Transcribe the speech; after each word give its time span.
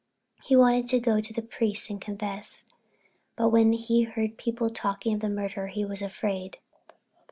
He 0.41 0.55
wanted 0.55 0.87
to 0.89 0.99
go 0.99 1.21
to 1.21 1.31
the 1.31 1.43
priest 1.43 1.91
and 1.91 2.01
confess, 2.01 2.65
but 3.35 3.49
when 3.49 3.73
he 3.73 4.01
heard 4.01 4.35
people 4.35 4.67
talking 4.71 5.13
of 5.13 5.19
the 5.19 5.29
murder 5.29 5.67
he 5.67 5.85
was 5.85 6.01
afraid. 6.01 6.57